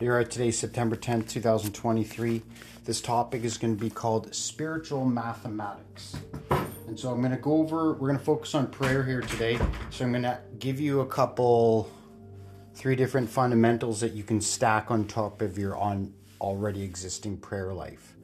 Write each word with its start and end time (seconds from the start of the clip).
Here 0.00 0.16
at 0.16 0.30
today, 0.30 0.50
September 0.50 0.96
10th, 0.96 1.28
2023. 1.28 2.40
This 2.86 3.02
topic 3.02 3.44
is 3.44 3.58
going 3.58 3.76
to 3.76 3.78
be 3.78 3.90
called 3.90 4.34
spiritual 4.34 5.04
mathematics. 5.04 6.16
And 6.86 6.98
so 6.98 7.10
I'm 7.10 7.18
going 7.18 7.32
to 7.32 7.36
go 7.36 7.58
over, 7.58 7.92
we're 7.92 8.08
going 8.08 8.18
to 8.18 8.24
focus 8.24 8.54
on 8.54 8.68
prayer 8.68 9.04
here 9.04 9.20
today. 9.20 9.58
So 9.90 10.06
I'm 10.06 10.12
going 10.12 10.22
to 10.22 10.40
give 10.58 10.80
you 10.80 11.00
a 11.00 11.06
couple, 11.06 11.92
three 12.72 12.96
different 12.96 13.28
fundamentals 13.28 14.00
that 14.00 14.14
you 14.14 14.22
can 14.22 14.40
stack 14.40 14.90
on 14.90 15.06
top 15.06 15.42
of 15.42 15.58
your 15.58 15.76
on 15.76 16.14
already 16.40 16.82
existing 16.82 17.36
prayer 17.36 17.74
life. 17.74 18.16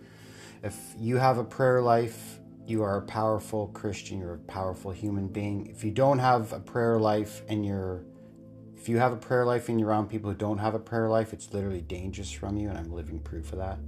If 0.62 0.79
you 0.96 1.18
have 1.18 1.36
a 1.36 1.45
prayer 1.45 1.82
life, 1.82 2.38
you 2.66 2.82
are 2.84 2.96
a 2.96 3.02
powerful 3.02 3.66
Christian, 3.74 4.20
you're 4.20 4.36
a 4.36 4.38
powerful 4.38 4.93
human 4.93 5.29
being. 5.29 5.66
If 5.66 5.84
you 5.84 5.90
don't 5.90 6.20
have 6.20 6.54
a 6.54 6.58
prayer 6.58 6.98
life 6.98 7.43
and 7.50 7.66
you're 7.66 8.02
if 8.77 8.88
you 8.88 8.98
have 8.98 9.12
a 9.12 9.16
prayer 9.16 9.45
life 9.45 9.68
and 9.68 9.80
you're 9.80 9.88
around 9.88 10.09
people 10.09 10.30
who 10.30 10.36
don't 10.36 10.59
have 10.59 10.74
a 10.74 10.78
prayer 10.78 11.09
life, 11.09 11.32
it's 11.32 11.52
literally 11.52 11.80
dangerous 11.80 12.30
from 12.30 12.56
you, 12.56 12.69
and 12.69 12.78
I'm 12.78 12.92
living 12.92 13.18
proof 13.18 13.52
of 13.52 13.59
that. 13.59 13.78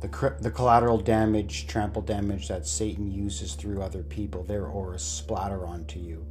The, 0.00 0.34
the 0.40 0.50
collateral 0.50 0.98
damage, 0.98 1.66
trample 1.66 2.02
damage 2.02 2.48
that 2.48 2.66
Satan 2.66 3.10
uses 3.10 3.54
through 3.54 3.82
other 3.82 4.02
people, 4.02 4.44
their 4.44 4.66
auras 4.66 5.02
splatter 5.02 5.66
onto 5.66 5.98
you 5.98 6.26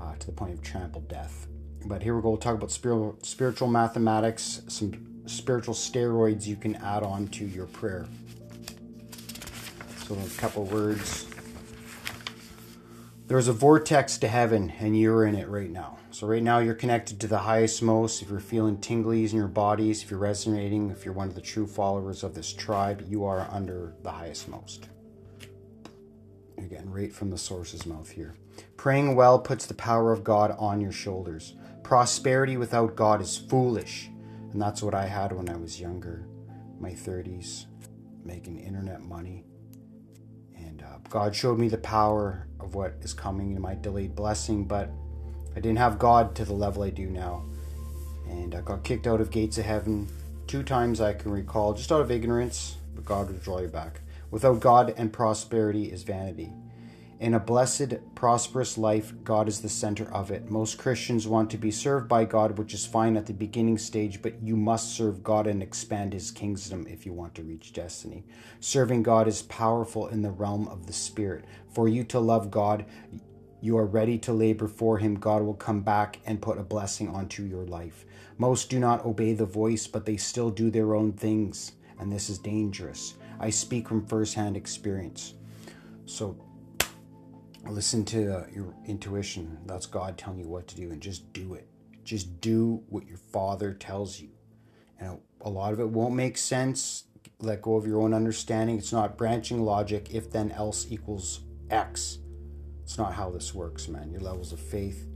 uh, 0.00 0.14
to 0.16 0.26
the 0.26 0.32
point 0.32 0.52
of 0.52 0.62
trample 0.62 1.00
death. 1.02 1.46
But 1.86 2.02
here 2.02 2.14
we 2.14 2.22
go. 2.22 2.30
We'll 2.30 2.38
talk 2.38 2.54
about 2.54 2.70
spiritual, 2.70 3.18
spiritual 3.22 3.68
mathematics, 3.68 4.62
some 4.68 5.24
spiritual 5.26 5.74
steroids 5.74 6.46
you 6.46 6.56
can 6.56 6.76
add 6.76 7.02
on 7.02 7.28
to 7.28 7.44
your 7.44 7.66
prayer. 7.66 8.06
So, 10.06 10.14
a 10.14 10.40
couple 10.40 10.64
words. 10.64 11.31
There's 13.28 13.48
a 13.48 13.52
vortex 13.52 14.18
to 14.18 14.28
heaven, 14.28 14.72
and 14.80 14.98
you're 14.98 15.24
in 15.24 15.36
it 15.36 15.48
right 15.48 15.70
now. 15.70 15.98
So, 16.10 16.26
right 16.26 16.42
now, 16.42 16.58
you're 16.58 16.74
connected 16.74 17.20
to 17.20 17.28
the 17.28 17.38
highest 17.38 17.80
most. 17.80 18.20
If 18.20 18.28
you're 18.28 18.40
feeling 18.40 18.78
tinglies 18.78 19.30
in 19.30 19.38
your 19.38 19.46
bodies, 19.46 20.02
if 20.02 20.10
you're 20.10 20.18
resonating, 20.18 20.90
if 20.90 21.04
you're 21.04 21.14
one 21.14 21.28
of 21.28 21.34
the 21.34 21.40
true 21.40 21.66
followers 21.66 22.24
of 22.24 22.34
this 22.34 22.52
tribe, 22.52 23.06
you 23.08 23.24
are 23.24 23.48
under 23.50 23.94
the 24.02 24.10
highest 24.10 24.48
most. 24.48 24.88
Again, 26.58 26.90
right 26.90 27.12
from 27.12 27.30
the 27.30 27.38
source's 27.38 27.86
mouth 27.86 28.10
here. 28.10 28.34
Praying 28.76 29.14
well 29.14 29.38
puts 29.38 29.66
the 29.66 29.74
power 29.74 30.12
of 30.12 30.24
God 30.24 30.54
on 30.58 30.80
your 30.80 30.92
shoulders. 30.92 31.54
Prosperity 31.84 32.56
without 32.56 32.96
God 32.96 33.20
is 33.20 33.38
foolish. 33.38 34.10
And 34.52 34.60
that's 34.60 34.82
what 34.82 34.94
I 34.94 35.06
had 35.06 35.32
when 35.32 35.48
I 35.48 35.56
was 35.56 35.80
younger, 35.80 36.26
my 36.78 36.90
30s, 36.90 37.66
making 38.24 38.58
internet 38.58 39.00
money. 39.00 39.44
Uh, 40.92 40.98
God 41.08 41.34
showed 41.34 41.58
me 41.58 41.68
the 41.68 41.78
power 41.78 42.46
of 42.60 42.74
what 42.74 42.94
is 43.02 43.14
coming 43.14 43.54
in 43.54 43.62
my 43.62 43.74
delayed 43.74 44.14
blessing, 44.14 44.64
but 44.64 44.90
I 45.52 45.60
didn't 45.60 45.78
have 45.78 45.98
God 45.98 46.34
to 46.36 46.44
the 46.44 46.52
level 46.52 46.82
I 46.82 46.90
do 46.90 47.06
now. 47.06 47.44
And 48.28 48.54
I 48.54 48.60
got 48.60 48.84
kicked 48.84 49.06
out 49.06 49.20
of 49.20 49.30
gates 49.30 49.58
of 49.58 49.64
heaven 49.64 50.08
two 50.46 50.62
times 50.62 51.00
I 51.00 51.14
can 51.14 51.30
recall, 51.30 51.74
just 51.74 51.92
out 51.92 52.00
of 52.00 52.10
ignorance, 52.10 52.76
but 52.94 53.04
God 53.04 53.30
will 53.30 53.38
draw 53.38 53.60
you 53.60 53.68
back. 53.68 54.00
Without 54.30 54.60
God 54.60 54.94
and 54.96 55.12
prosperity 55.12 55.92
is 55.92 56.02
vanity. 56.02 56.52
In 57.22 57.34
a 57.34 57.38
blessed, 57.38 57.98
prosperous 58.16 58.76
life, 58.76 59.14
God 59.22 59.46
is 59.46 59.60
the 59.60 59.68
center 59.68 60.12
of 60.12 60.32
it. 60.32 60.50
Most 60.50 60.76
Christians 60.76 61.28
want 61.28 61.50
to 61.50 61.56
be 61.56 61.70
served 61.70 62.08
by 62.08 62.24
God, 62.24 62.58
which 62.58 62.74
is 62.74 62.84
fine 62.84 63.16
at 63.16 63.26
the 63.26 63.32
beginning 63.32 63.78
stage, 63.78 64.20
but 64.20 64.42
you 64.42 64.56
must 64.56 64.96
serve 64.96 65.22
God 65.22 65.46
and 65.46 65.62
expand 65.62 66.14
His 66.14 66.32
kingdom 66.32 66.84
if 66.90 67.06
you 67.06 67.12
want 67.12 67.36
to 67.36 67.44
reach 67.44 67.72
destiny. 67.72 68.24
Serving 68.58 69.04
God 69.04 69.28
is 69.28 69.42
powerful 69.42 70.08
in 70.08 70.22
the 70.22 70.32
realm 70.32 70.66
of 70.66 70.88
the 70.88 70.92
Spirit. 70.92 71.44
For 71.68 71.86
you 71.86 72.02
to 72.02 72.18
love 72.18 72.50
God, 72.50 72.86
you 73.60 73.78
are 73.78 73.86
ready 73.86 74.18
to 74.18 74.32
labor 74.32 74.66
for 74.66 74.98
Him, 74.98 75.14
God 75.14 75.42
will 75.42 75.54
come 75.54 75.82
back 75.82 76.18
and 76.26 76.42
put 76.42 76.58
a 76.58 76.64
blessing 76.64 77.08
onto 77.08 77.44
your 77.44 77.66
life. 77.66 78.04
Most 78.36 78.68
do 78.68 78.80
not 78.80 79.04
obey 79.04 79.32
the 79.32 79.46
voice, 79.46 79.86
but 79.86 80.06
they 80.06 80.16
still 80.16 80.50
do 80.50 80.72
their 80.72 80.96
own 80.96 81.12
things, 81.12 81.70
and 82.00 82.10
this 82.10 82.28
is 82.28 82.38
dangerous. 82.38 83.14
I 83.38 83.50
speak 83.50 83.86
from 83.86 84.06
firsthand 84.06 84.56
experience. 84.56 85.34
So, 86.04 86.36
listen 87.66 88.04
to 88.06 88.38
uh, 88.38 88.46
your 88.52 88.74
intuition. 88.86 89.58
That's 89.66 89.86
God 89.86 90.18
telling 90.18 90.40
you 90.40 90.48
what 90.48 90.68
to 90.68 90.76
do, 90.76 90.90
and 90.90 91.00
just 91.00 91.32
do 91.32 91.54
it. 91.54 91.68
Just 92.04 92.40
do 92.40 92.82
what 92.88 93.06
your 93.06 93.18
Father 93.18 93.72
tells 93.72 94.20
you. 94.20 94.30
And 94.98 95.18
a 95.40 95.50
lot 95.50 95.72
of 95.72 95.80
it 95.80 95.88
won't 95.88 96.14
make 96.14 96.36
sense. 96.36 97.04
Let 97.38 97.62
go 97.62 97.76
of 97.76 97.86
your 97.86 98.00
own 98.00 98.14
understanding. 98.14 98.78
It's 98.78 98.92
not 98.92 99.16
branching 99.16 99.62
logic. 99.62 100.14
If 100.14 100.30
then 100.30 100.50
else 100.52 100.86
equals 100.90 101.40
X 101.70 102.18
it's 102.92 102.98
not 102.98 103.14
how 103.14 103.30
this 103.30 103.54
works, 103.54 103.88
man. 103.88 104.10
Your 104.10 104.20
levels 104.20 104.52
of 104.52 104.60
faith 104.60 105.06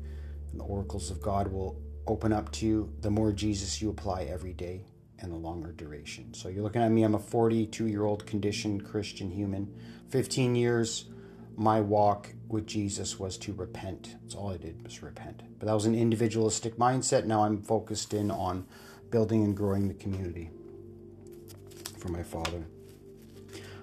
and 0.51 0.59
the 0.59 0.65
oracles 0.65 1.11
of 1.11 1.21
God 1.21 1.49
will 1.49 1.79
open 2.07 2.33
up 2.33 2.51
to 2.53 2.67
you 2.67 2.93
the 3.03 3.11
more 3.11 3.33
Jesus 3.33 3.83
you 3.83 3.91
apply 3.91 4.23
every 4.23 4.55
day 4.55 4.87
and 5.19 5.31
the 5.31 5.37
longer 5.37 5.73
duration. 5.73 6.33
So 6.33 6.49
you're 6.49 6.63
looking 6.63 6.81
at 6.81 6.91
me, 6.91 7.03
I'm 7.03 7.17
a 7.17 7.19
42 7.19 7.89
year 7.89 8.05
old 8.05 8.25
conditioned 8.25 8.87
Christian 8.87 9.31
human. 9.31 9.75
15 10.09 10.55
years, 10.55 11.11
my 11.57 11.81
walk 11.81 12.35
with 12.49 12.67
Jesus 12.67 13.19
was 13.19 13.39
to 13.39 13.53
repent. 13.53 14.17
That's 14.23 14.35
all 14.35 14.51
I 14.51 14.59
did 14.59 14.83
was 14.85 15.03
repent. 15.03 15.43
But 15.59 15.67
that 15.67 15.75
was 15.75 15.87
an 15.87 15.95
individualistic 15.95 16.77
mindset. 16.77 17.25
Now 17.25 17.45
I'm 17.45 17.63
focused 17.63 18.13
in 18.13 18.31
on 18.31 18.67
building 19.11 19.43
and 19.43 19.57
growing 19.57 19.89
the 19.89 19.95
community 19.95 20.51
for 21.99 22.09
my 22.09 22.23
Father. 22.23 22.67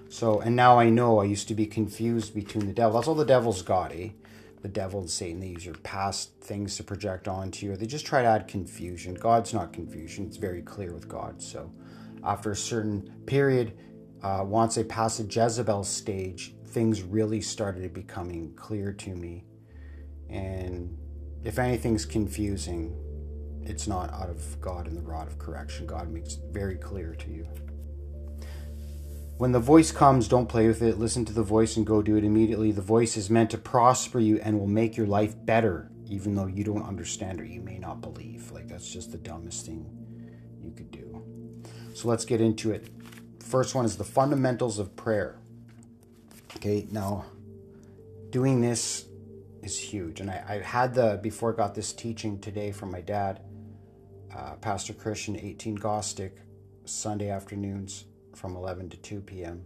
So, 0.08 0.40
and 0.40 0.54
now 0.54 0.78
I 0.78 0.90
know 0.90 1.18
I 1.18 1.24
used 1.24 1.48
to 1.48 1.54
be 1.54 1.66
confused 1.66 2.34
between 2.34 2.66
the 2.66 2.72
devil. 2.72 2.92
That's 2.92 3.08
all 3.08 3.16
the 3.16 3.24
devil's 3.24 3.62
got, 3.62 3.92
eh? 3.92 4.10
The 4.62 4.68
devil 4.68 5.00
and 5.00 5.10
Satan, 5.10 5.40
they 5.40 5.48
use 5.48 5.66
your 5.66 5.74
past 5.78 6.30
things 6.40 6.76
to 6.76 6.84
project 6.84 7.26
onto 7.26 7.66
you. 7.66 7.72
or 7.72 7.76
They 7.76 7.86
just 7.86 8.06
try 8.06 8.22
to 8.22 8.28
add 8.28 8.46
confusion. 8.46 9.14
God's 9.14 9.52
not 9.52 9.72
confusion, 9.72 10.26
it's 10.26 10.36
very 10.36 10.62
clear 10.62 10.92
with 10.92 11.08
God. 11.08 11.42
So, 11.42 11.72
after 12.22 12.52
a 12.52 12.56
certain 12.56 13.12
period, 13.26 13.76
uh, 14.22 14.44
once 14.46 14.76
they 14.76 14.84
pass 14.84 15.18
the 15.18 15.24
Jezebel 15.24 15.82
stage, 15.82 16.54
things 16.74 17.02
really 17.02 17.40
started 17.40 17.94
becoming 17.94 18.52
clear 18.56 18.92
to 18.92 19.14
me. 19.14 19.44
And 20.28 20.98
if 21.44 21.58
anything's 21.60 22.04
confusing, 22.04 23.00
it's 23.62 23.86
not 23.86 24.12
out 24.12 24.28
of 24.28 24.60
God 24.60 24.88
and 24.88 24.96
the 24.96 25.02
rod 25.02 25.28
of 25.28 25.38
correction. 25.38 25.86
God 25.86 26.10
makes 26.10 26.34
it 26.34 26.40
very 26.50 26.76
clear 26.76 27.14
to 27.14 27.30
you. 27.30 27.46
When 29.38 29.52
the 29.52 29.60
voice 29.60 29.92
comes, 29.92 30.28
don't 30.28 30.48
play 30.48 30.66
with 30.66 30.82
it. 30.82 30.98
Listen 30.98 31.24
to 31.24 31.32
the 31.32 31.42
voice 31.42 31.76
and 31.76 31.86
go 31.86 32.02
do 32.02 32.16
it 32.16 32.24
immediately. 32.24 32.72
The 32.72 32.82
voice 32.82 33.16
is 33.16 33.30
meant 33.30 33.50
to 33.50 33.58
prosper 33.58 34.18
you 34.18 34.40
and 34.40 34.58
will 34.58 34.66
make 34.66 34.96
your 34.96 35.06
life 35.06 35.34
better, 35.44 35.90
even 36.06 36.34
though 36.34 36.46
you 36.46 36.64
don't 36.64 36.86
understand 36.86 37.40
or 37.40 37.44
you 37.44 37.60
may 37.60 37.78
not 37.78 38.00
believe. 38.00 38.50
Like, 38.50 38.68
that's 38.68 38.90
just 38.90 39.12
the 39.12 39.18
dumbest 39.18 39.66
thing 39.66 39.86
you 40.62 40.72
could 40.72 40.90
do. 40.90 41.22
So, 41.94 42.08
let's 42.08 42.24
get 42.24 42.40
into 42.40 42.72
it. 42.72 42.88
First 43.40 43.74
one 43.74 43.84
is 43.84 43.96
the 43.96 44.04
fundamentals 44.04 44.78
of 44.78 44.94
prayer. 44.96 45.38
Okay, 46.64 46.88
now, 46.90 47.26
doing 48.30 48.62
this 48.62 49.04
is 49.62 49.78
huge. 49.78 50.20
And 50.20 50.30
I, 50.30 50.42
I 50.48 50.66
had 50.66 50.94
the, 50.94 51.20
before 51.22 51.52
I 51.52 51.56
got 51.56 51.74
this 51.74 51.92
teaching 51.92 52.40
today 52.40 52.72
from 52.72 52.90
my 52.90 53.02
dad, 53.02 53.42
uh, 54.34 54.54
Pastor 54.54 54.94
Christian, 54.94 55.38
18 55.38 55.76
Gostic, 55.76 56.38
Sunday 56.86 57.28
afternoons 57.28 58.06
from 58.34 58.56
11 58.56 58.88
to 58.88 58.96
2 58.96 59.20
p.m. 59.20 59.62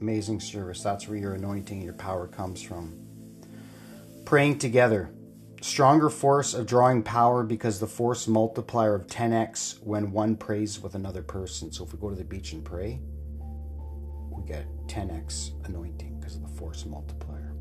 Amazing 0.00 0.38
service. 0.38 0.80
That's 0.80 1.08
where 1.08 1.18
your 1.18 1.34
anointing 1.34 1.82
your 1.82 1.94
power 1.94 2.28
comes 2.28 2.62
from. 2.62 2.96
Praying 4.24 4.60
together. 4.60 5.10
Stronger 5.60 6.08
force 6.08 6.54
of 6.54 6.66
drawing 6.66 7.02
power 7.02 7.42
because 7.42 7.80
the 7.80 7.88
force 7.88 8.28
multiplier 8.28 8.94
of 8.94 9.08
10x 9.08 9.82
when 9.82 10.12
one 10.12 10.36
prays 10.36 10.80
with 10.80 10.94
another 10.94 11.24
person. 11.24 11.72
So 11.72 11.82
if 11.82 11.92
we 11.92 11.98
go 11.98 12.10
to 12.10 12.14
the 12.14 12.22
beach 12.22 12.52
and 12.52 12.64
pray, 12.64 13.00
get 14.46 14.66
10x 14.86 15.52
anointing 15.66 16.18
because 16.18 16.36
of 16.36 16.42
the 16.42 16.56
force 16.56 16.86
multiplier. 16.86 17.52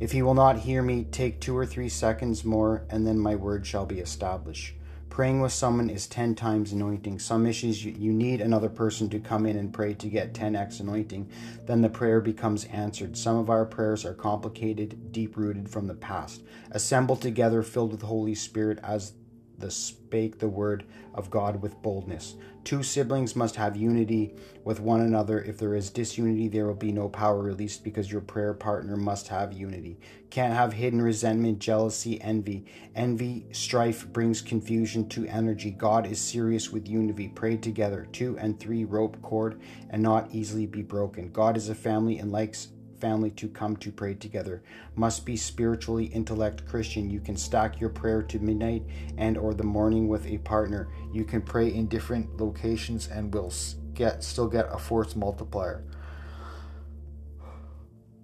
If 0.00 0.12
he 0.12 0.22
will 0.22 0.34
not 0.34 0.58
hear 0.58 0.82
me, 0.82 1.04
take 1.10 1.40
two 1.40 1.56
or 1.56 1.66
three 1.66 1.88
seconds 1.88 2.44
more, 2.44 2.84
and 2.90 3.06
then 3.06 3.18
my 3.18 3.34
word 3.34 3.66
shall 3.66 3.86
be 3.86 4.00
established. 4.00 4.74
Praying 5.10 5.40
with 5.40 5.52
someone 5.52 5.90
is 5.90 6.06
10 6.06 6.36
times 6.36 6.72
anointing. 6.72 7.18
Some 7.18 7.44
issues 7.44 7.84
you, 7.84 8.12
need 8.12 8.40
another 8.40 8.68
person 8.68 9.08
to 9.10 9.18
come 9.18 9.46
in 9.46 9.56
and 9.56 9.72
pray 9.72 9.94
to 9.94 10.08
get 10.08 10.32
10x 10.32 10.78
anointing. 10.78 11.28
Then 11.66 11.82
the 11.82 11.88
prayer 11.88 12.20
becomes 12.20 12.66
answered. 12.66 13.16
Some 13.16 13.36
of 13.36 13.50
our 13.50 13.64
prayers 13.64 14.04
are 14.04 14.14
complicated, 14.14 15.10
deep 15.10 15.36
rooted 15.36 15.68
from 15.68 15.88
the 15.88 15.94
past. 15.94 16.42
Assemble 16.70 17.16
together, 17.16 17.64
filled 17.64 17.90
with 17.90 18.02
Holy 18.02 18.36
Spirit 18.36 18.78
as 18.84 19.14
the 19.58 19.70
spake 19.70 20.38
the 20.38 20.48
word 20.48 20.84
of 21.14 21.30
God 21.30 21.60
with 21.60 21.80
boldness. 21.82 22.36
Two 22.64 22.82
siblings 22.82 23.34
must 23.34 23.56
have 23.56 23.76
unity 23.76 24.34
with 24.62 24.78
one 24.78 25.00
another. 25.00 25.40
If 25.40 25.58
there 25.58 25.74
is 25.74 25.90
disunity, 25.90 26.48
there 26.48 26.66
will 26.66 26.74
be 26.74 26.92
no 26.92 27.08
power 27.08 27.42
released 27.42 27.82
because 27.82 28.12
your 28.12 28.20
prayer 28.20 28.52
partner 28.52 28.96
must 28.96 29.28
have 29.28 29.52
unity. 29.52 29.98
Can't 30.30 30.52
have 30.52 30.74
hidden 30.74 31.00
resentment, 31.00 31.60
jealousy, 31.60 32.20
envy. 32.20 32.66
Envy, 32.94 33.46
strife 33.52 34.06
brings 34.08 34.42
confusion 34.42 35.08
to 35.08 35.26
energy. 35.26 35.70
God 35.70 36.06
is 36.06 36.20
serious 36.20 36.70
with 36.70 36.88
unity. 36.88 37.28
Pray 37.28 37.56
together. 37.56 38.06
Two 38.12 38.36
and 38.38 38.60
three 38.60 38.84
rope 38.84 39.20
cord 39.22 39.60
and 39.90 40.02
not 40.02 40.28
easily 40.30 40.66
be 40.66 40.82
broken. 40.82 41.30
God 41.30 41.56
is 41.56 41.70
a 41.70 41.74
family 41.74 42.18
and 42.18 42.30
likes 42.30 42.68
family 43.00 43.30
to 43.32 43.48
come 43.48 43.76
to 43.76 43.92
pray 43.92 44.14
together. 44.14 44.62
Must 44.96 45.24
be 45.24 45.36
spiritually 45.36 46.06
intellect 46.06 46.66
Christian. 46.66 47.10
You 47.10 47.20
can 47.20 47.36
stack 47.36 47.80
your 47.80 47.90
prayer 47.90 48.22
to 48.22 48.38
midnight 48.38 48.84
and 49.16 49.36
or 49.36 49.54
the 49.54 49.64
morning 49.64 50.08
with 50.08 50.26
a 50.26 50.38
partner. 50.38 50.88
You 51.12 51.24
can 51.24 51.42
pray 51.42 51.72
in 51.72 51.86
different 51.86 52.36
locations 52.38 53.08
and 53.08 53.32
will 53.32 53.52
get 53.94 54.22
still 54.22 54.48
get 54.48 54.68
a 54.72 54.78
force 54.78 55.16
multiplier. 55.16 55.84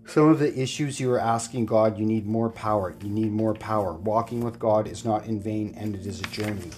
Some 0.07 0.29
of 0.29 0.39
the 0.39 0.57
issues 0.59 1.01
you 1.01 1.11
are 1.13 1.19
asking 1.19 1.67
God, 1.67 1.99
you 1.99 2.05
need 2.05 2.27
more 2.27 2.51
power. 2.51 2.95
You 3.03 3.09
need 3.09 3.33
more 3.33 3.55
power. 3.55 3.95
Walking 3.95 4.41
with 4.41 4.59
God 4.59 4.87
is 4.87 5.05
not 5.05 5.27
in 5.27 5.41
vain 5.41 5.75
and 5.79 5.95
it 5.95 6.07
is 6.07 6.21
a 6.21 6.25
journey. 6.25 6.71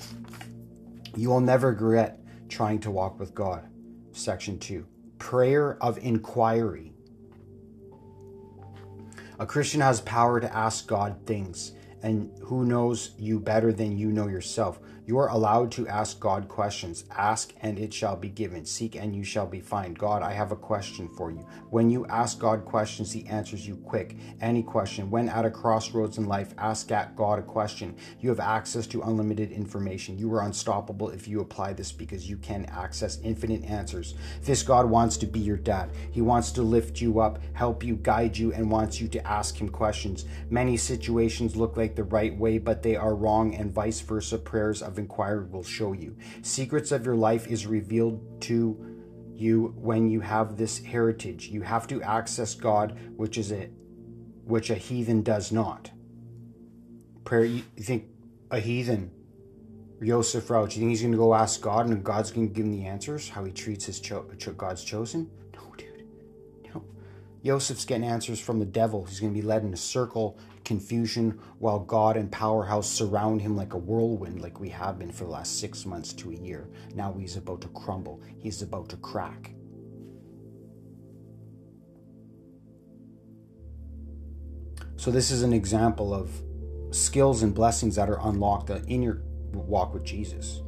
You 1.17 1.31
will 1.31 1.41
never 1.41 1.69
regret 1.69 2.21
trying 2.49 2.79
to 2.81 2.91
walk 2.91 3.19
with 3.19 3.35
God. 3.35 3.65
Section 4.13 4.59
2 4.59 4.87
Prayer 5.19 5.77
of 5.83 5.99
Inquiry. 5.99 6.93
A 9.39 9.45
Christian 9.45 9.83
has 9.83 10.01
power 10.01 10.41
to 10.41 10.57
ask 10.57 10.87
God 10.87 11.17
things, 11.27 11.73
and 12.03 12.31
who 12.41 12.65
knows 12.65 13.11
you 13.19 13.39
better 13.39 13.71
than 13.71 13.99
you 13.99 14.11
know 14.11 14.29
yourself? 14.29 14.81
You 15.07 15.19
are 15.19 15.29
allowed 15.29 15.71
to 15.73 15.87
ask 15.87 16.19
God 16.19 16.49
questions. 16.49 17.05
Ask 17.13 17.53
and 17.63 17.79
it 17.79 17.95
shall 17.95 18.17
be 18.17 18.29
given. 18.29 18.65
Seek 18.65 18.97
and 18.97 19.15
you 19.15 19.23
shall 19.23 19.47
be 19.47 19.61
found. 19.61 19.97
God, 19.97 20.21
I 20.21 20.33
have 20.33 20.51
a 20.51 20.57
question 20.57 21.09
for 21.09 21.31
you. 21.31 21.47
When 21.71 21.91
you 21.91 22.07
ask 22.07 22.41
God 22.41 22.65
questions, 22.65 23.13
He 23.13 23.25
answers 23.27 23.69
you 23.69 23.77
quick. 23.77 24.17
Any 24.41 24.65
question. 24.65 25.09
When 25.09 25.29
at 25.29 25.45
a 25.45 25.51
crossroads 25.51 26.19
in 26.19 26.27
life, 26.27 26.55
ask 26.59 26.89
God 26.89 27.39
a 27.39 27.43
question. 27.43 27.95
You 28.19 28.31
have 28.31 28.41
access 28.41 28.85
to 28.89 29.03
unlimited 29.03 29.53
information. 29.53 30.19
You 30.19 30.35
are 30.35 30.43
unstoppable 30.43 31.11
if 31.11 31.29
you 31.29 31.41
apply 31.41 31.75
this 31.75 31.93
because 31.93 32.29
you 32.29 32.37
can 32.37 32.65
access 32.65 33.21
infinite 33.23 33.63
answers. 33.65 34.15
This 34.43 34.65
God 34.65 34.91
wants 34.91 35.17
to 35.19 35.27
be 35.27 35.39
your 35.39 35.57
dad. 35.57 35.93
He 36.11 36.21
wants 36.21 36.51
to 36.53 36.63
lift 36.63 37.01
you 37.01 37.21
up, 37.21 37.39
help 37.53 37.85
you, 37.85 37.95
guide 37.95 38.37
you, 38.37 38.53
and 38.53 38.69
wants 38.69 39.01
you 39.01 39.07
to 39.07 39.25
ask 39.25 39.57
Him 39.57 39.69
questions. 39.69 40.25
Many 40.51 40.77
situations 40.77 41.55
look 41.55 41.77
like 41.77 41.95
the 41.95 42.03
right 42.03 42.37
way, 42.37 42.59
but 42.59 42.83
they 42.83 42.97
are 42.97 43.15
wrong, 43.15 43.55
and 43.55 43.71
vice 43.71 44.01
versa. 44.01 44.37
Prayers 44.37 44.83
of 44.83 44.96
inquiry 44.99 45.47
will 45.47 45.65
show 45.65 45.93
you. 45.93 46.17
Secrets 46.43 46.93
of 46.93 47.05
your 47.05 47.17
life 47.17 47.47
is 47.47 47.67
revealed 47.67 48.41
to 48.43 48.77
you 49.35 49.75
when 49.77 50.09
you 50.09 50.21
have 50.21 50.57
this 50.57 50.83
heritage. 50.85 51.49
You 51.49 51.63
have 51.63 51.87
to 51.89 52.03
access 52.03 52.55
God, 52.55 52.99
which 53.17 53.39
is 53.39 53.53
a 53.53 53.69
which 54.45 54.71
a 54.71 54.75
heathen 54.77 55.23
does 55.23 55.51
not. 55.51 55.91
Prayer 57.25 57.45
you 57.45 57.63
think 57.79 58.07
a 58.51 58.61
heathen 58.61 59.11
Joseph 60.03 60.51
Rauch, 60.51 60.75
you 60.75 60.81
think 60.81 60.91
he's 60.91 61.01
to 61.13 61.19
go 61.19 61.35
ask 61.35 61.61
God 61.61 61.87
and 61.87 62.05
God's 62.05 62.31
to 62.49 62.55
give 62.55 62.67
him 62.67 62.73
the 62.73 62.87
answers, 62.87 63.29
how 63.29 63.45
he 63.45 63.53
treats 63.53 63.87
his 63.87 63.99
cho- 64.01 64.27
God's 64.53 64.85
chosen? 64.85 65.31
No, 65.55 65.75
dude. 65.77 66.05
No. 66.75 66.85
Joseph's 67.45 67.85
getting 67.85 68.07
answers 68.07 68.39
from 68.39 68.59
the 68.59 68.67
devil. 68.67 69.05
He's 69.07 69.21
to 69.33 69.41
be 69.41 69.47
led 69.47 69.63
in 69.63 69.73
a 69.73 69.77
circle 69.77 70.39
confusion 70.67 71.41
while 71.59 71.79
God 71.79 72.19
and 72.19 72.31
powerhouse 72.31 72.91
surround 72.91 73.41
him 73.41 73.57
like 73.57 73.73
a 73.73 73.79
whirlwind, 73.79 74.43
like 74.43 74.61
we 74.61 74.69
have 74.69 74.99
been 74.99 75.13
for 75.13 75.25
the 75.25 75.31
last 75.31 75.59
six 75.59 75.87
months 75.87 76.13
to 76.15 76.31
a 76.31 76.35
year. 76.35 76.69
Now 76.95 77.15
he's 77.19 77.37
about 77.37 77.63
to 77.63 77.69
crumble, 77.69 78.21
he's 78.37 78.61
about 78.61 78.91
to 78.91 78.97
crack. 78.97 79.53
So, 84.97 85.11
this 85.11 85.31
is 85.31 85.43
an 85.43 85.53
example 85.53 86.13
of 86.13 86.31
skills 86.91 87.43
and 87.43 87.55
blessings 87.55 87.97
that 87.97 88.11
are 88.11 88.19
unlocked 88.23 88.71
uh, 88.71 88.81
in 88.89 89.03
your 89.03 89.23
walk 89.53 89.95
with 89.95 90.05
Jesus. 90.05 90.63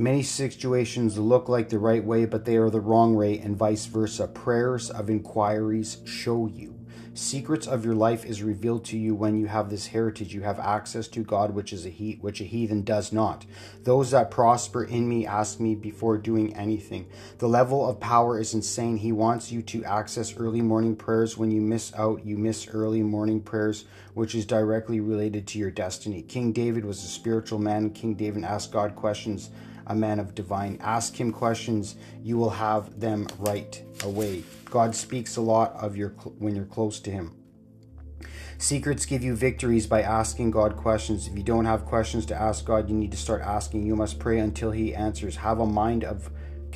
Many 0.00 0.22
situations 0.22 1.18
look 1.18 1.48
like 1.48 1.70
the 1.70 1.80
right 1.80 2.04
way, 2.04 2.24
but 2.24 2.44
they 2.44 2.56
are 2.56 2.70
the 2.70 2.78
wrong 2.78 3.16
way, 3.16 3.40
and 3.40 3.56
vice 3.56 3.86
versa. 3.86 4.28
Prayers 4.28 4.90
of 4.90 5.10
inquiries 5.10 5.98
show 6.04 6.46
you. 6.46 6.78
Secrets 7.14 7.66
of 7.66 7.84
your 7.84 7.96
life 7.96 8.24
is 8.24 8.44
revealed 8.44 8.84
to 8.84 8.96
you 8.96 9.12
when 9.12 9.36
you 9.36 9.48
have 9.48 9.70
this 9.70 9.88
heritage. 9.88 10.32
You 10.32 10.42
have 10.42 10.60
access 10.60 11.08
to 11.08 11.24
God, 11.24 11.52
which 11.52 11.72
is 11.72 11.84
a 11.84 11.88
he, 11.88 12.16
which 12.20 12.40
a 12.40 12.44
heathen 12.44 12.82
does 12.82 13.12
not. 13.12 13.44
Those 13.82 14.12
that 14.12 14.30
prosper 14.30 14.84
in 14.84 15.08
me 15.08 15.26
ask 15.26 15.58
me 15.58 15.74
before 15.74 16.16
doing 16.16 16.54
anything. 16.54 17.08
The 17.38 17.48
level 17.48 17.84
of 17.84 17.98
power 17.98 18.38
is 18.38 18.54
insane. 18.54 18.98
He 18.98 19.10
wants 19.10 19.50
you 19.50 19.62
to 19.62 19.84
access 19.84 20.36
early 20.36 20.62
morning 20.62 20.94
prayers. 20.94 21.36
When 21.36 21.50
you 21.50 21.60
miss 21.60 21.92
out, 21.96 22.24
you 22.24 22.38
miss 22.38 22.68
early 22.68 23.02
morning 23.02 23.40
prayers, 23.40 23.84
which 24.14 24.36
is 24.36 24.46
directly 24.46 25.00
related 25.00 25.48
to 25.48 25.58
your 25.58 25.72
destiny. 25.72 26.22
King 26.22 26.52
David 26.52 26.84
was 26.84 27.02
a 27.02 27.08
spiritual 27.08 27.58
man. 27.58 27.90
King 27.90 28.14
David 28.14 28.44
asked 28.44 28.70
God 28.70 28.94
questions 28.94 29.50
a 29.88 29.94
man 29.94 30.20
of 30.20 30.34
divine. 30.34 30.78
Ask 30.80 31.18
him 31.18 31.32
questions, 31.32 31.96
you 32.22 32.36
will 32.36 32.50
have 32.50 33.00
them 33.00 33.26
right 33.38 33.82
away. 34.04 34.44
God 34.66 34.94
speaks 34.94 35.36
a 35.36 35.40
lot 35.40 35.74
of 35.74 35.96
your 35.96 36.10
when 36.38 36.54
you're 36.54 36.64
close 36.64 37.00
to 37.00 37.10
him. 37.10 37.34
Secrets 38.58 39.06
give 39.06 39.22
you 39.22 39.36
victories 39.36 39.86
by 39.86 40.02
asking 40.02 40.50
God 40.50 40.76
questions. 40.76 41.28
If 41.28 41.36
you 41.36 41.44
don't 41.44 41.64
have 41.64 41.86
questions 41.86 42.26
to 42.26 42.34
ask 42.34 42.64
God, 42.64 42.88
you 42.88 42.94
need 42.96 43.12
to 43.12 43.16
start 43.16 43.40
asking. 43.40 43.86
You 43.86 43.94
must 43.94 44.18
pray 44.18 44.40
until 44.40 44.72
he 44.72 44.94
answers. 44.94 45.36
Have 45.36 45.60
a 45.60 45.66
mind 45.66 46.02
of 46.04 46.28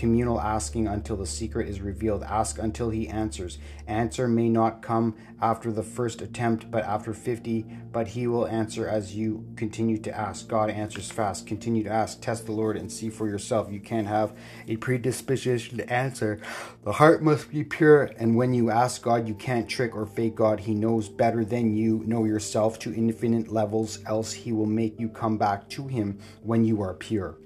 communal 0.02 0.40
asking 0.40 0.88
until 0.88 1.14
the 1.14 1.24
secret 1.24 1.68
is 1.68 1.80
revealed. 1.80 2.24
Ask 2.24 2.58
until 2.58 2.90
he 2.90 3.06
answers. 3.06 3.58
Answer 3.86 4.26
may 4.26 4.48
not 4.48 4.82
come 4.82 5.14
after 5.40 5.70
the 5.70 5.84
first 5.84 6.20
attempt, 6.20 6.72
but 6.72 6.82
after 6.82 7.14
50, 7.14 7.64
but 7.92 8.08
he 8.08 8.26
will 8.26 8.48
answer 8.48 8.88
as 8.88 9.14
you 9.14 9.46
continue 9.54 9.96
to 9.98 10.12
ask. 10.12 10.48
God 10.48 10.70
answers 10.70 11.08
fast. 11.08 11.46
Continue 11.46 11.84
to 11.84 11.90
ask. 11.90 12.20
Test 12.20 12.46
the 12.46 12.52
Lord 12.52 12.76
and 12.76 12.90
see 12.90 13.10
for 13.10 13.28
yourself. 13.28 13.70
You 13.70 13.78
can't 13.78 14.08
have 14.08 14.36
a 14.66 14.74
predisposition 14.74 15.78
to 15.78 15.88
answer. 15.88 16.40
The 16.82 16.94
heart 16.94 17.22
must 17.22 17.52
be 17.52 17.62
pure, 17.62 18.10
and 18.18 18.34
when 18.34 18.52
you 18.52 18.70
ask 18.70 19.02
God, 19.02 19.28
you 19.28 19.34
can't 19.34 19.68
trick 19.68 19.94
or 19.94 20.04
fake 20.04 20.34
God. 20.34 20.58
He 20.58 20.74
knows 20.74 21.08
better 21.08 21.44
than 21.44 21.76
you 21.76 22.02
know 22.04 22.24
yourself 22.24 22.80
to 22.80 22.92
infinite 22.92 23.52
levels, 23.52 24.00
else 24.04 24.32
he 24.32 24.52
will 24.52 24.66
make 24.66 24.98
you 24.98 25.08
come 25.08 25.38
back 25.38 25.68
to 25.68 25.86
him 25.86 26.18
when 26.42 26.64
you 26.64 26.82
are 26.82 26.94
pure. 26.94 27.36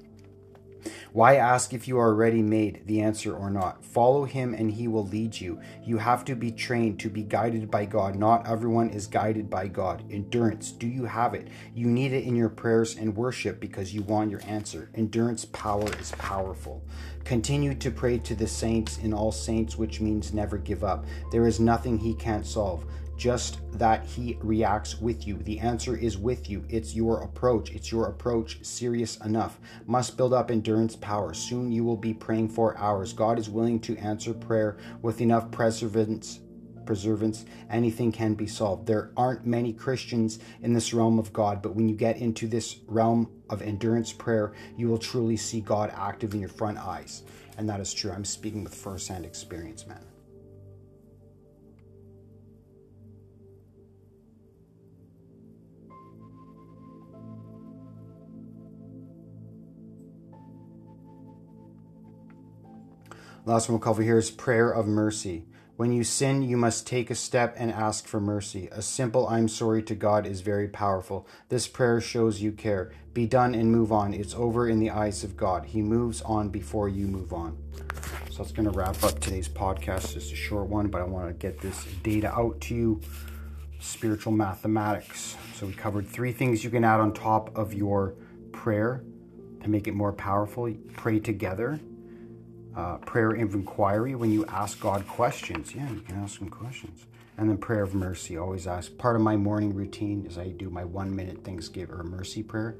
Why 1.12 1.36
ask 1.36 1.72
if 1.72 1.88
you 1.88 1.98
are 1.98 2.14
ready 2.14 2.42
made 2.42 2.82
the 2.86 3.00
answer 3.00 3.34
or 3.34 3.50
not? 3.50 3.84
Follow 3.84 4.24
him 4.24 4.54
and 4.54 4.70
he 4.70 4.88
will 4.88 5.06
lead 5.06 5.40
you. 5.40 5.60
You 5.84 5.98
have 5.98 6.24
to 6.26 6.34
be 6.34 6.52
trained 6.52 7.00
to 7.00 7.10
be 7.10 7.22
guided 7.22 7.70
by 7.70 7.86
God. 7.86 8.16
Not 8.16 8.46
everyone 8.46 8.90
is 8.90 9.06
guided 9.06 9.48
by 9.48 9.68
God. 9.68 10.04
Endurance, 10.10 10.72
do 10.72 10.86
you 10.86 11.04
have 11.04 11.34
it? 11.34 11.48
You 11.74 11.86
need 11.86 12.12
it 12.12 12.24
in 12.24 12.36
your 12.36 12.48
prayers 12.48 12.96
and 12.96 13.16
worship 13.16 13.60
because 13.60 13.94
you 13.94 14.02
want 14.02 14.30
your 14.30 14.42
answer. 14.46 14.90
Endurance 14.94 15.44
power 15.46 15.88
is 15.98 16.12
powerful. 16.12 16.82
Continue 17.24 17.74
to 17.74 17.90
pray 17.90 18.18
to 18.18 18.34
the 18.34 18.46
saints 18.46 18.98
in 18.98 19.12
all 19.12 19.32
saints, 19.32 19.76
which 19.76 20.00
means 20.00 20.32
never 20.32 20.58
give 20.58 20.84
up. 20.84 21.04
There 21.32 21.46
is 21.46 21.58
nothing 21.58 21.98
he 21.98 22.14
can't 22.14 22.46
solve 22.46 22.84
just 23.16 23.58
that 23.72 24.04
he 24.04 24.38
reacts 24.40 25.00
with 25.00 25.26
you. 25.26 25.38
The 25.38 25.58
answer 25.58 25.96
is 25.96 26.18
with 26.18 26.48
you. 26.48 26.64
It's 26.68 26.94
your 26.94 27.22
approach. 27.22 27.70
It's 27.70 27.90
your 27.90 28.06
approach 28.06 28.64
serious 28.64 29.16
enough. 29.18 29.58
Must 29.86 30.16
build 30.16 30.32
up 30.32 30.50
endurance 30.50 30.96
power. 30.96 31.34
Soon 31.34 31.72
you 31.72 31.84
will 31.84 31.96
be 31.96 32.14
praying 32.14 32.50
for 32.50 32.76
hours. 32.78 33.12
God 33.12 33.38
is 33.38 33.48
willing 33.48 33.80
to 33.80 33.96
answer 33.96 34.32
prayer 34.32 34.78
with 35.02 35.20
enough 35.20 35.50
perseverance. 35.50 36.40
Preservance, 36.84 37.46
anything 37.68 38.12
can 38.12 38.34
be 38.34 38.46
solved. 38.46 38.86
There 38.86 39.10
aren't 39.16 39.44
many 39.44 39.72
Christians 39.72 40.38
in 40.62 40.72
this 40.72 40.94
realm 40.94 41.18
of 41.18 41.32
God, 41.32 41.60
but 41.60 41.74
when 41.74 41.88
you 41.88 41.96
get 41.96 42.18
into 42.18 42.46
this 42.46 42.76
realm 42.86 43.28
of 43.50 43.60
endurance 43.60 44.12
prayer, 44.12 44.52
you 44.76 44.86
will 44.86 44.96
truly 44.96 45.36
see 45.36 45.60
God 45.60 45.92
active 45.96 46.32
in 46.32 46.38
your 46.38 46.48
front 46.48 46.78
eyes. 46.78 47.24
And 47.58 47.68
that 47.68 47.80
is 47.80 47.92
true. 47.92 48.12
I'm 48.12 48.24
speaking 48.24 48.62
with 48.62 48.72
firsthand 48.72 49.24
experience, 49.24 49.84
man. 49.84 50.04
Last 63.46 63.68
one 63.68 63.74
we'll 63.74 63.84
cover 63.84 64.02
here 64.02 64.18
is 64.18 64.32
prayer 64.32 64.72
of 64.72 64.88
mercy. 64.88 65.44
When 65.76 65.92
you 65.92 66.02
sin, 66.02 66.42
you 66.42 66.56
must 66.56 66.84
take 66.84 67.12
a 67.12 67.14
step 67.14 67.54
and 67.56 67.70
ask 67.70 68.08
for 68.08 68.18
mercy. 68.18 68.68
A 68.72 68.82
simple 68.82 69.28
I'm 69.28 69.46
sorry 69.46 69.84
to 69.84 69.94
God 69.94 70.26
is 70.26 70.40
very 70.40 70.66
powerful. 70.66 71.28
This 71.48 71.68
prayer 71.68 72.00
shows 72.00 72.42
you 72.42 72.50
care. 72.50 72.90
Be 73.14 73.24
done 73.24 73.54
and 73.54 73.70
move 73.70 73.92
on. 73.92 74.12
It's 74.12 74.34
over 74.34 74.68
in 74.68 74.80
the 74.80 74.90
eyes 74.90 75.22
of 75.22 75.36
God. 75.36 75.66
He 75.66 75.80
moves 75.80 76.22
on 76.22 76.48
before 76.48 76.88
you 76.88 77.06
move 77.06 77.32
on. 77.32 77.56
So 78.32 78.38
that's 78.38 78.50
going 78.50 78.68
to 78.68 78.76
wrap 78.76 79.00
up 79.04 79.20
today's 79.20 79.48
podcast. 79.48 80.14
Just 80.14 80.32
a 80.32 80.36
short 80.36 80.66
one, 80.66 80.88
but 80.88 81.00
I 81.00 81.04
want 81.04 81.28
to 81.28 81.34
get 81.34 81.60
this 81.60 81.84
data 82.02 82.32
out 82.32 82.60
to 82.62 82.74
you. 82.74 83.00
Spiritual 83.78 84.32
mathematics. 84.32 85.36
So 85.54 85.66
we 85.66 85.72
covered 85.72 86.08
three 86.08 86.32
things 86.32 86.64
you 86.64 86.70
can 86.70 86.82
add 86.82 86.98
on 86.98 87.12
top 87.12 87.56
of 87.56 87.72
your 87.72 88.16
prayer 88.50 89.04
to 89.62 89.70
make 89.70 89.86
it 89.86 89.94
more 89.94 90.12
powerful. 90.12 90.74
Pray 90.94 91.20
together 91.20 91.78
uh, 92.76 92.98
prayer 92.98 93.30
of 93.32 93.54
inquiry 93.54 94.14
when 94.14 94.30
you 94.30 94.46
ask 94.46 94.78
God 94.80 95.06
questions. 95.08 95.74
Yeah, 95.74 95.90
you 95.90 96.00
can 96.00 96.16
ask 96.22 96.40
Him 96.40 96.50
questions. 96.50 97.06
And 97.38 97.50
then 97.50 97.58
prayer 97.58 97.82
of 97.82 97.94
mercy. 97.94 98.38
Always 98.38 98.66
ask. 98.66 98.96
Part 98.98 99.16
of 99.16 99.22
my 99.22 99.36
morning 99.36 99.74
routine 99.74 100.26
is 100.26 100.38
I 100.38 100.48
do 100.48 100.70
my 100.70 100.84
one 100.84 101.14
minute 101.14 101.44
Thanksgiving 101.44 101.94
or 101.96 102.04
mercy 102.04 102.42
prayer. 102.42 102.76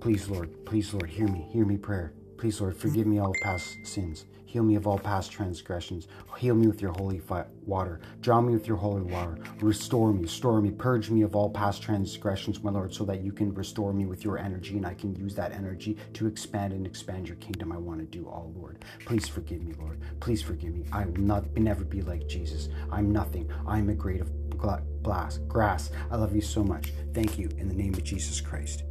Please, 0.00 0.28
Lord, 0.28 0.64
please, 0.66 0.92
Lord, 0.92 1.10
hear 1.10 1.28
me, 1.28 1.48
hear 1.52 1.64
me 1.64 1.76
prayer. 1.78 2.12
Please, 2.42 2.60
Lord, 2.60 2.76
forgive 2.76 3.06
me 3.06 3.20
all 3.20 3.32
past 3.44 3.78
sins. 3.84 4.24
Heal 4.46 4.64
me 4.64 4.74
of 4.74 4.84
all 4.84 4.98
past 4.98 5.30
transgressions. 5.30 6.08
Heal 6.36 6.56
me 6.56 6.66
with 6.66 6.82
your 6.82 6.90
holy 6.90 7.20
fi- 7.20 7.44
water. 7.64 8.00
Drown 8.20 8.48
me 8.48 8.52
with 8.52 8.66
your 8.66 8.78
holy 8.78 9.02
water. 9.02 9.38
Restore 9.60 10.12
me, 10.12 10.22
restore 10.22 10.60
me. 10.60 10.72
Purge 10.72 11.08
me 11.08 11.22
of 11.22 11.36
all 11.36 11.48
past 11.48 11.82
transgressions, 11.82 12.60
my 12.60 12.72
Lord, 12.72 12.92
so 12.92 13.04
that 13.04 13.22
you 13.22 13.30
can 13.30 13.54
restore 13.54 13.92
me 13.92 14.06
with 14.06 14.24
your 14.24 14.38
energy 14.38 14.76
and 14.76 14.84
I 14.84 14.94
can 14.94 15.14
use 15.14 15.36
that 15.36 15.52
energy 15.52 15.96
to 16.14 16.26
expand 16.26 16.72
and 16.72 16.84
expand 16.84 17.28
your 17.28 17.36
kingdom. 17.36 17.70
I 17.70 17.76
want 17.76 18.00
to 18.00 18.06
do 18.06 18.26
all, 18.26 18.52
Lord. 18.56 18.84
Please 19.06 19.28
forgive 19.28 19.62
me, 19.62 19.74
Lord. 19.78 20.00
Please 20.18 20.42
forgive 20.42 20.74
me. 20.74 20.84
I 20.90 21.04
will 21.04 21.20
not 21.20 21.56
never 21.56 21.84
be 21.84 22.02
like 22.02 22.26
Jesus. 22.26 22.70
I'm 22.90 23.12
nothing. 23.12 23.48
I'm 23.68 23.88
a 23.88 23.94
grade 23.94 24.20
of 24.20 24.58
glass, 24.58 25.38
grass. 25.46 25.92
I 26.10 26.16
love 26.16 26.34
you 26.34 26.42
so 26.42 26.64
much. 26.64 26.92
Thank 27.14 27.38
you 27.38 27.50
in 27.56 27.68
the 27.68 27.74
name 27.76 27.94
of 27.94 28.02
Jesus 28.02 28.40
Christ. 28.40 28.82